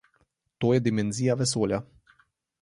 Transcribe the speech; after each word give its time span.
To 0.63 0.71
je 0.75 0.81
dimenzija 0.87 1.37
vesolja. 1.43 1.81